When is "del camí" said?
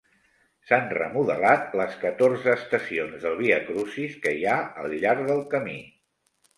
5.33-5.81